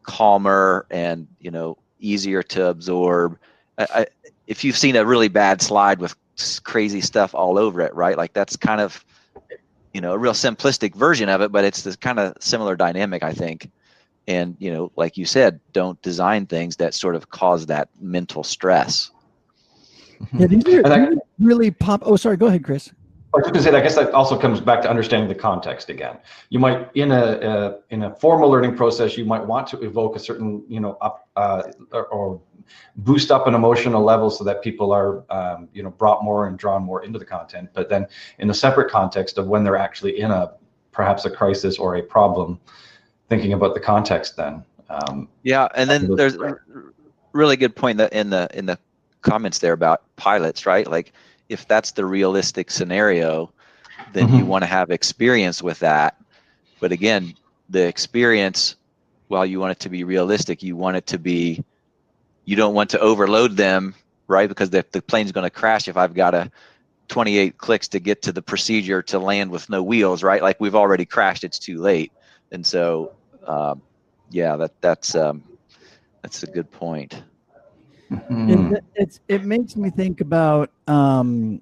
[0.03, 3.39] calmer and you know easier to absorb.
[3.79, 4.07] I, I,
[4.47, 6.15] if you've seen a really bad slide with
[6.65, 8.17] crazy stuff all over it, right?
[8.17, 9.05] Like that's kind of,
[9.93, 13.23] you know, a real simplistic version of it, but it's this kind of similar dynamic,
[13.23, 13.71] I think.
[14.27, 18.43] And, you know, like you said, don't design things that sort of cause that mental
[18.43, 19.11] stress.
[20.39, 22.03] Yeah, these are really pop.
[22.05, 22.37] Oh, sorry.
[22.37, 22.93] Go ahead, Chris.
[23.33, 25.37] I was going to say, that I guess that also comes back to understanding the
[25.37, 26.19] context again.
[26.49, 30.17] You might, in a, a in a formal learning process, you might want to evoke
[30.17, 31.63] a certain, you know, up uh,
[31.93, 32.41] or, or,
[32.97, 36.57] boost up an emotional level so that people are, um, you know, brought more and
[36.57, 37.69] drawn more into the content.
[37.73, 38.07] But then,
[38.39, 40.53] in a separate context of when they're actually in a
[40.93, 42.61] perhaps a crisis or a problem,
[43.29, 44.65] thinking about the context then.
[44.89, 46.59] Um, yeah, and then there's a
[47.33, 48.79] really good point that in the in the
[49.23, 50.87] comments there about pilots, right?
[50.87, 51.13] Like
[51.51, 53.53] if that's the realistic scenario,
[54.13, 54.37] then mm-hmm.
[54.37, 56.17] you want to have experience with that.
[56.79, 57.35] But again,
[57.69, 58.77] the experience,
[59.29, 61.63] while you want it to be realistic, you want it to be,
[62.45, 63.95] you don't want to overload them,
[64.29, 64.49] right?
[64.49, 66.51] Because the, the plane's going to crash if I've got a
[67.09, 70.43] 28 clicks to get to the procedure to land with no wheels, right?
[70.43, 72.13] Like we've already crashed, it's too late.
[72.53, 73.13] And so,
[73.45, 73.83] um,
[74.31, 75.43] yeah, that that's um,
[76.23, 77.21] that's a good point.
[78.11, 78.75] Mm-hmm.
[78.75, 81.61] It, it's it makes me think about um,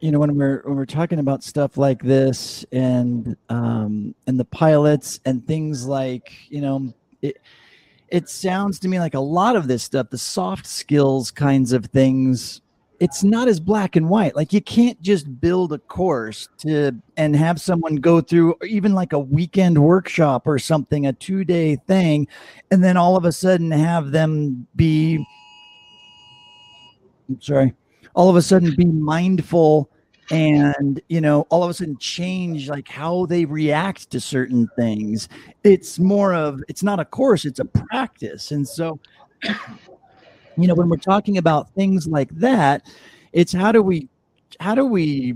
[0.00, 4.44] you know when we're when we're talking about stuff like this and um, and the
[4.44, 6.92] pilots and things like you know
[7.22, 7.40] it
[8.08, 11.86] it sounds to me like a lot of this stuff the soft skills kinds of
[11.86, 12.60] things
[13.00, 17.36] it's not as black and white like you can't just build a course to and
[17.36, 22.26] have someone go through even like a weekend workshop or something a two day thing
[22.70, 25.24] and then all of a sudden have them be
[27.40, 27.74] sorry,
[28.14, 29.90] all of a sudden be mindful
[30.30, 35.28] and you know all of a sudden change like how they react to certain things.
[35.64, 38.50] It's more of it's not a course it's a practice.
[38.50, 38.98] And so
[40.58, 42.84] you know when we're talking about things like that
[43.32, 44.08] it's how do we
[44.60, 45.34] how do we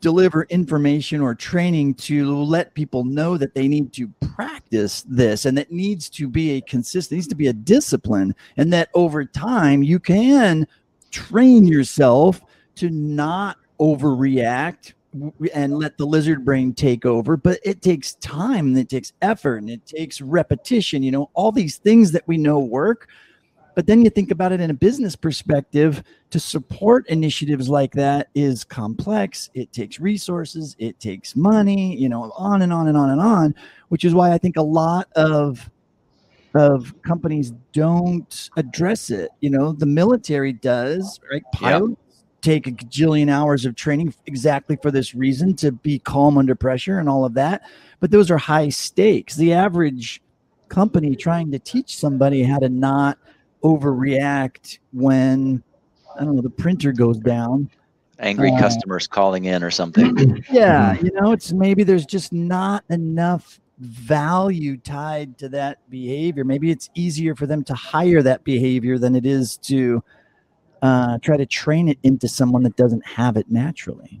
[0.00, 5.56] deliver information or training to let people know that they need to practice this and
[5.56, 9.82] that needs to be a consistent needs to be a discipline and that over time
[9.82, 10.66] you can
[11.12, 12.40] train yourself
[12.74, 14.94] to not overreact
[15.52, 19.58] and let the lizard brain take over but it takes time and it takes effort
[19.58, 23.08] and it takes repetition you know all these things that we know work
[23.74, 28.28] but then you think about it in a business perspective to support initiatives like that
[28.34, 33.10] is complex it takes resources it takes money you know on and on and on
[33.10, 33.54] and on
[33.88, 35.68] which is why i think a lot of
[36.54, 39.30] of companies don't address it.
[39.40, 41.42] You know, the military does, right?
[41.52, 42.42] Pilots yep.
[42.42, 46.98] take a gajillion hours of training exactly for this reason to be calm under pressure
[46.98, 47.62] and all of that.
[48.00, 49.36] But those are high stakes.
[49.36, 50.20] The average
[50.68, 53.18] company trying to teach somebody how to not
[53.62, 55.62] overreact when
[56.18, 57.70] I don't know the printer goes down.
[58.18, 60.44] Angry uh, customers calling in or something.
[60.50, 66.44] Yeah, you know, it's maybe there's just not enough value tied to that behavior.
[66.44, 70.02] Maybe it's easier for them to hire that behavior than it is to
[70.82, 74.20] uh, try to train it into someone that doesn't have it naturally.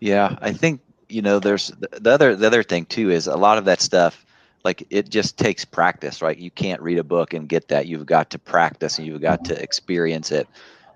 [0.00, 1.38] Yeah, I think you know.
[1.38, 4.24] There's the other the other thing too is a lot of that stuff.
[4.64, 6.36] Like it just takes practice, right?
[6.36, 7.86] You can't read a book and get that.
[7.86, 10.46] You've got to practice and you've got to experience it,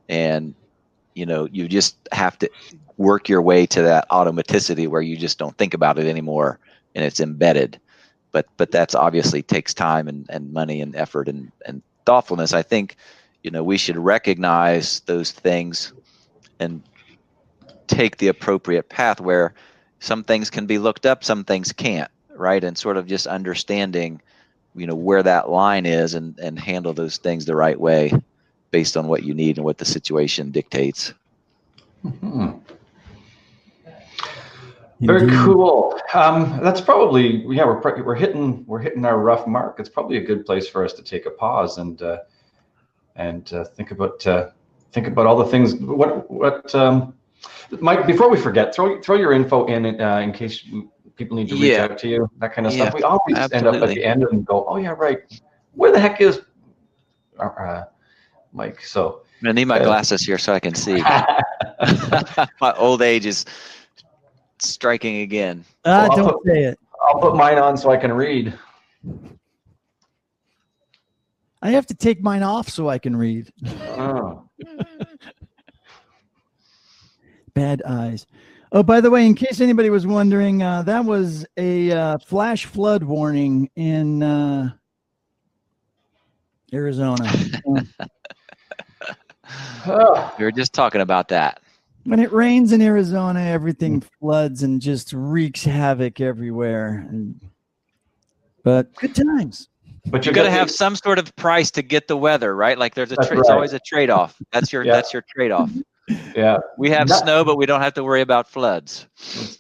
[0.09, 0.55] and
[1.15, 2.51] you know you just have to
[2.99, 6.61] work your way to that automaticity where you just don't think about it anymore
[6.95, 7.81] and it's embedded
[8.33, 12.63] but but that's obviously takes time and, and money and effort and, and thoughtfulness i
[12.63, 12.97] think
[13.43, 15.93] you know we should recognize those things
[16.61, 16.83] and
[17.87, 19.55] take the appropriate path where
[20.01, 22.63] some things can be looked up, some things can't, right?
[22.63, 24.21] And sort of just understanding,
[24.75, 28.13] you know, where that line is and and handle those things the right way
[28.71, 31.13] based on what you need and what the situation dictates.
[32.05, 32.61] Mhm.
[35.03, 35.39] Very Indeed.
[35.41, 35.99] cool.
[36.15, 37.65] Um, that's probably yeah.
[37.65, 39.81] We're we're hitting we're hitting our rough mark.
[39.81, 42.19] It's probably a good place for us to take a pause and uh,
[43.17, 44.51] and uh, think about uh,
[44.93, 45.75] think about all the things.
[45.75, 47.15] What what um,
[47.81, 48.07] Mike?
[48.07, 50.65] Before we forget, throw throw your info in uh, in case
[51.17, 51.85] people need to reach Yeah.
[51.85, 52.31] out to you.
[52.39, 52.95] That kind of Yeah, stuff.
[52.95, 55.19] We always end up at the end and go, oh yeah, right.
[55.73, 56.43] Where the heck is
[57.41, 57.85] uh, uh,
[58.53, 58.81] Mike?
[58.85, 61.03] So I need my glasses here so I can see.
[62.61, 63.45] my old age is
[64.69, 65.65] striking again.
[65.85, 66.79] Ah, Well, I'll don't put- say it.
[67.05, 68.57] I'll put mine on so I can read.
[71.61, 73.53] I have to take mine off so I can read.
[73.97, 74.45] Oh.
[77.55, 78.27] Bad eyes.
[78.73, 82.65] Oh, by the way, in case anybody was wondering, uh, that was a uh, flash
[82.67, 84.71] flood warning in uh,
[86.73, 87.31] Arizona.
[87.69, 87.83] Uh,
[89.85, 90.33] Oh.
[90.39, 91.61] We were just talking about that.
[92.05, 94.07] When it rains in Arizona, everything mm.
[94.19, 97.07] floods and just wreaks havoc everywhere.
[97.09, 97.41] And,
[98.65, 99.69] but good times.
[100.07, 102.57] But You you're got to gonna have some sort of price to get the weather,
[102.57, 102.77] right?
[102.77, 104.37] Like there's a That's tra- it's always a trade-off.
[104.51, 104.95] That's your Yeah.
[104.95, 105.71] that's your trade-off.
[105.71, 105.81] Mm-hmm.
[106.35, 106.59] Yeah.
[106.79, 109.07] We have That- snow, but we don't have to worry about floods.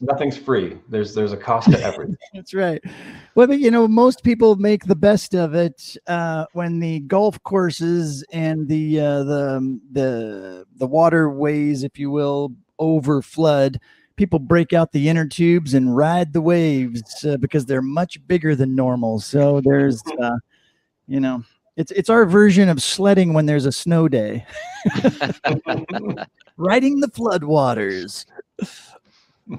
[0.00, 0.78] Nothing's free.
[0.88, 2.16] There's there's a cost to everything.
[2.34, 2.82] That's right.
[3.34, 7.42] Well, but you know, most people make the best of it uh, when the golf
[7.42, 13.78] courses and the uh, the the the waterways, if you will, over flood.
[14.16, 18.54] People break out the inner tubes and ride the waves uh, because they're much bigger
[18.54, 19.18] than normal.
[19.20, 20.36] So there's, uh,
[21.08, 21.42] you know,
[21.76, 24.44] it's it's our version of sledding when there's a snow day.
[26.56, 28.26] Riding the flood waters.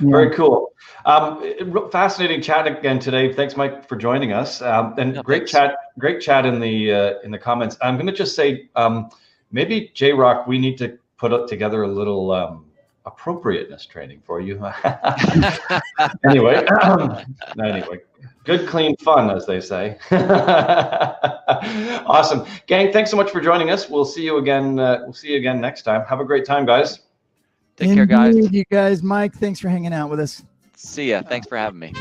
[0.00, 0.72] Very cool.
[1.04, 3.32] Um, fascinating chat again today.
[3.32, 4.62] Thanks, Mike, for joining us.
[4.62, 5.52] Um, and Yeah, great thanks.
[5.52, 5.76] chat.
[5.98, 7.76] Great chat in the uh, in the comments.
[7.82, 9.10] I'm going to just say um,
[9.50, 10.46] maybe J Rock.
[10.46, 12.66] We need to put up together a little um,
[13.06, 14.54] appropriateness training for you.
[16.28, 16.64] anyway,
[17.62, 18.00] anyway,
[18.44, 19.98] good, clean fun, as they say.
[22.06, 22.92] awesome, gang.
[22.92, 23.88] Thanks so much for joining us.
[23.88, 24.78] We'll see you again.
[24.78, 26.04] Uh, we'll see you again next time.
[26.06, 27.00] Have a great time, guys.
[27.76, 28.52] Take care, guys.
[28.52, 30.42] You guys, Mike, thanks for hanging out with us.
[30.76, 31.22] See ya.
[31.22, 31.94] Thanks for having me.